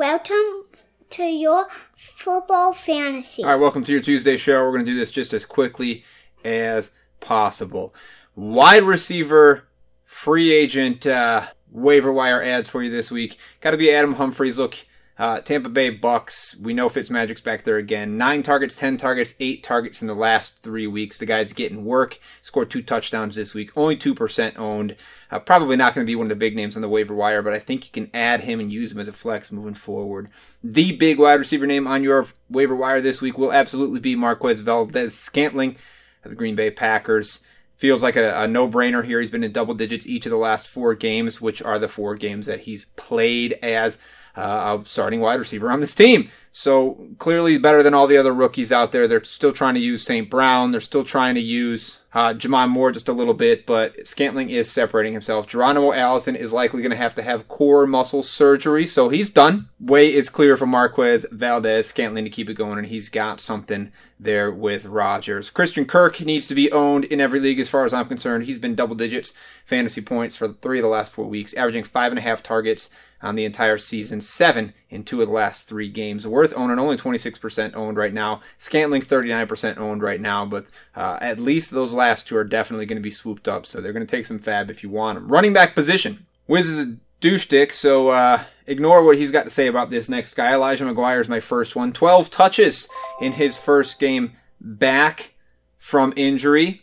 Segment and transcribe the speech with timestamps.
[0.00, 0.64] Welcome
[1.10, 3.44] to your football fantasy.
[3.44, 4.64] All right, welcome to your Tuesday show.
[4.64, 6.04] We're going to do this just as quickly
[6.42, 7.94] as possible.
[8.34, 9.68] Wide receiver,
[10.06, 13.36] free agent, uh, waiver wire adds for you this week.
[13.60, 14.58] Got to be Adam Humphries.
[14.58, 14.86] Look,
[15.20, 16.56] uh, Tampa Bay Bucks.
[16.56, 18.16] We know Fitzmagic's back there again.
[18.16, 21.18] Nine targets, ten targets, eight targets in the last three weeks.
[21.18, 22.18] The guy's getting work.
[22.40, 23.70] Scored two touchdowns this week.
[23.76, 24.96] Only two percent owned.
[25.30, 27.42] Uh, probably not going to be one of the big names on the waiver wire,
[27.42, 30.30] but I think you can add him and use him as a flex moving forward.
[30.64, 34.60] The big wide receiver name on your waiver wire this week will absolutely be Marquez
[34.60, 35.76] Valdes-Scantling
[36.24, 37.40] of the Green Bay Packers
[37.76, 39.20] feels like a, a, no-brainer here.
[39.20, 42.14] He's been in double digits each of the last four games, which are the four
[42.14, 43.96] games that he's played as
[44.40, 46.30] uh, a starting wide receiver on this team.
[46.52, 49.06] So clearly better than all the other rookies out there.
[49.06, 50.28] They're still trying to use St.
[50.28, 50.72] Brown.
[50.72, 54.68] They're still trying to use uh, J'Mon Moore just a little bit, but Scantling is
[54.68, 55.46] separating himself.
[55.46, 59.68] Geronimo Allison is likely going to have to have core muscle surgery, so he's done.
[59.78, 64.50] Way is clear for Marquez Valdes-Scantling to keep it going, and he's got something there
[64.50, 65.50] with Rodgers.
[65.50, 68.44] Christian Kirk needs to be owned in every league as far as I'm concerned.
[68.44, 69.32] He's been double digits
[69.64, 72.90] fantasy points for three of the last four weeks, averaging five and a half targets
[73.22, 76.26] on the entire season, seven in two of the last three games.
[76.26, 78.40] Worth owning only 26% owned right now.
[78.58, 82.96] Scantling 39% owned right now, but uh, at least those last two are definitely going
[82.96, 85.28] to be swooped up, so they're going to take some FAAB if you want them.
[85.28, 86.26] Running back position.
[86.46, 90.08] Wiz is a douche dick, so uh, ignore what he's got to say about this
[90.08, 90.54] next guy.
[90.54, 91.92] Elijah McGuire is my first one.
[91.92, 92.88] 12 touches
[93.20, 95.34] in his first game back
[95.78, 96.82] from injury.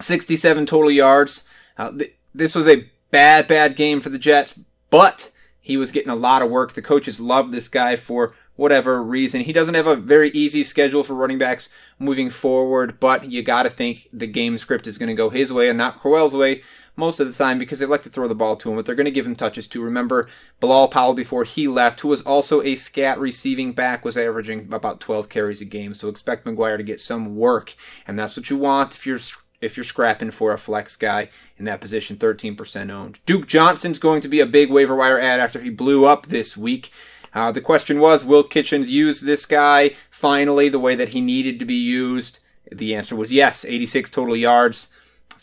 [0.00, 1.44] 67 total yards.
[1.76, 4.58] Uh, th- this was a bad, bad game for the Jets,
[4.90, 6.72] but he was getting a lot of work.
[6.72, 9.42] The coaches love this guy for whatever reason.
[9.42, 13.64] He doesn't have a very easy schedule for running backs moving forward, but you got
[13.64, 16.62] to think the game script is going to go his way and not Crowell's way
[16.96, 18.94] most of the time because they like to throw the ball to him, but they're
[18.94, 19.82] going to give him touches too.
[19.82, 20.28] Remember,
[20.60, 25.00] Bilal Powell before he left, who was also a scat receiving back, was averaging about
[25.00, 25.92] 12 carries a game.
[25.92, 27.74] So expect McGuire to get some work,
[28.06, 29.18] and that's what you want if you're
[29.66, 33.20] if you're scrapping for a flex guy in that position, 13% owned.
[33.26, 36.56] Duke Johnson's going to be a big waiver wire add after he blew up this
[36.56, 36.90] week.
[37.34, 41.58] Uh, the question was, will Kitchens use this guy finally the way that he needed
[41.58, 42.38] to be used?
[42.72, 43.64] The answer was yes.
[43.64, 44.88] 86 total yards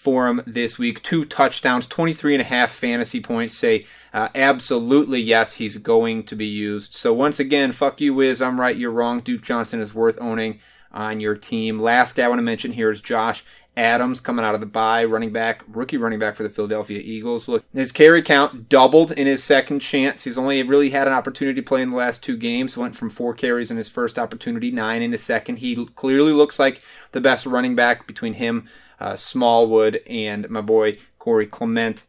[0.03, 1.01] for him this week.
[1.01, 3.53] Two touchdowns, 23 and a half fantasy points.
[3.53, 6.93] Say uh, absolutely yes, he's going to be used.
[6.95, 8.41] So once again, fuck you, Wiz.
[8.41, 9.21] I'm right, you're wrong.
[9.21, 10.59] Duke Johnson is worth owning
[10.91, 11.79] on your team.
[11.79, 13.43] Last guy I want to mention here is Josh
[13.75, 17.47] Adams coming out of the bye, running back, rookie running back for the Philadelphia Eagles.
[17.47, 20.23] Look, his carry count doubled in his second chance.
[20.23, 22.77] He's only really had an opportunity to play in the last two games.
[22.77, 25.57] Went from four carries in his first opportunity, nine in his second.
[25.57, 26.81] He clearly looks like
[27.13, 28.69] the best running back between him,
[28.99, 32.03] uh, Smallwood, and my boy Corey Clement.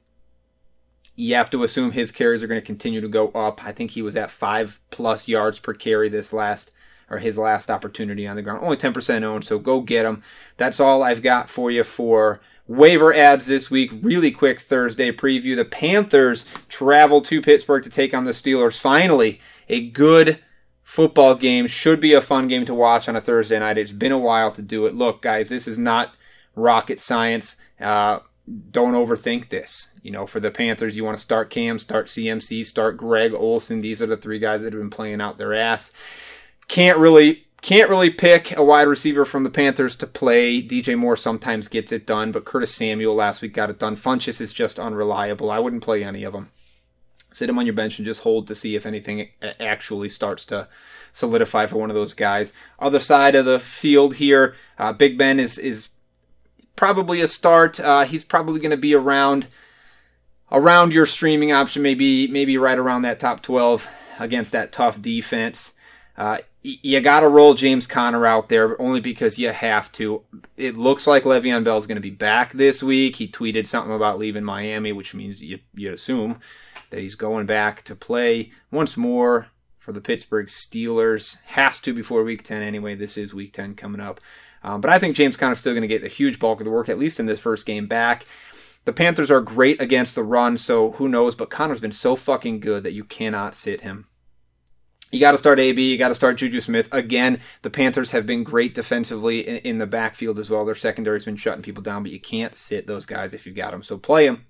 [1.17, 3.65] You have to assume his carries are going to continue to go up.
[3.65, 6.75] I think he was at five plus yards per carry this last
[7.11, 8.61] or his last opportunity on the ground.
[8.63, 10.23] Only 10% owned, so go get him.
[10.57, 13.91] That's all I've got for you for waiver adds this week.
[14.03, 15.57] Really quick Thursday preview.
[15.57, 18.79] The Panthers travel to Pittsburgh to take on the Steelers.
[18.79, 20.39] Finally, a good
[20.83, 21.67] football game.
[21.67, 23.79] Should be a fun game to watch on a Thursday night.
[23.79, 24.95] It's been a while to do it.
[24.95, 26.15] Look, guys, this is not
[26.55, 27.57] rocket science.
[27.81, 28.21] Uh,
[28.71, 29.91] don't overthink this.
[30.03, 33.81] You know, for the Panthers, you want to start Cam, start CMC, start Greg Olsen.
[33.81, 35.93] These are the three guys that have been playing out their ass
[36.69, 40.63] can't really can't really pick a wide receiver from the Panthers to play.
[40.63, 43.97] DJ Moore sometimes gets it done, but Curtis Samuel last week got it done.
[43.97, 45.51] Funchess is just unreliable.
[45.51, 46.51] I wouldn't play any of them.
[47.33, 50.69] Sit him on your bench and just hold to see if anything actually starts to
[51.11, 52.53] solidify for one of those guys.
[52.79, 55.89] Other side of the field here, uh, Big Ben is is
[56.77, 57.81] probably a start.
[57.81, 59.47] Uh, he's probably going to be around
[60.53, 63.89] around your streaming option, maybe maybe right around that top twelve
[64.19, 65.73] against that tough defense.
[66.17, 70.23] Uh, you got to roll James Conner out there only because you have to.
[70.57, 73.17] It looks like Le'Veon Bell is going to be back this week.
[73.17, 76.41] He tweeted something about leaving Miami, which means you, you assume
[76.89, 79.49] that he's going back to play once more
[79.79, 81.43] for the Pittsburgh Steelers.
[81.45, 82.95] Has to before Week 10 anyway.
[82.95, 84.19] This is Week 10 coming up.
[84.63, 86.71] Um, but I think James Conner's still going to get a huge bulk of the
[86.71, 88.25] work, at least in this first game back.
[88.87, 91.35] The Panthers are great against the run, so who knows?
[91.35, 94.07] But Conner's been so fucking good that you cannot sit him.
[95.15, 95.91] You got to start AB.
[95.91, 96.89] You got to start Juju Smith.
[96.93, 100.65] Again, the Panthers have been great defensively in, in the backfield as well.
[100.65, 103.71] Their secondary's been shutting people down, but you can't sit those guys if you've got
[103.71, 103.83] them.
[103.83, 104.45] So play them.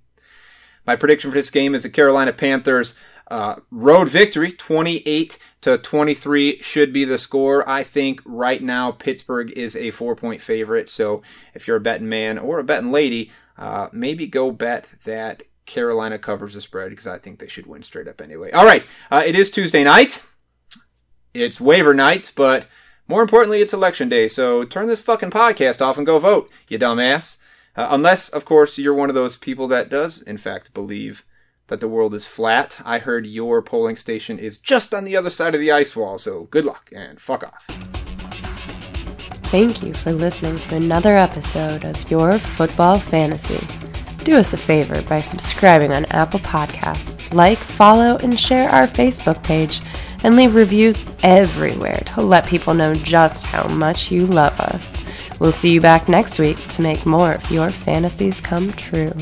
[0.87, 2.95] My prediction for this game is the Carolina Panthers
[3.29, 7.69] uh, road victory, 28 to 23 should be the score.
[7.69, 10.91] I think right now Pittsburgh is a four point favorite.
[10.91, 11.23] So
[11.55, 16.19] if you're a betting man or a betting lady, uh, maybe go bet that Carolina
[16.19, 18.51] covers the spread because I think they should win straight up anyway.
[18.51, 20.23] All right, uh, it is Tuesday night.
[21.35, 22.67] It's waiver night, but
[23.09, 24.29] more importantly, it's election day.
[24.29, 27.39] So turn this fucking podcast off and go vote, you dumbass.
[27.77, 31.27] Uh, unless, of course, you're one of those people that does, in fact, believe
[31.67, 32.81] that the world is flat.
[32.85, 36.19] I heard your polling station is just on the other side of the ice wall,
[36.19, 37.67] so good luck and fuck off.
[39.51, 43.67] Thank you for listening to another episode of Your Football Fantasy.
[44.23, 49.43] Do us a favor by subscribing on Apple Podcasts, like, follow, and share our Facebook
[49.43, 49.81] page,
[50.25, 55.01] and leave reviews everywhere to let people know just how much you love us.
[55.39, 59.13] We'll see you back next week to make more of your fantasies come true.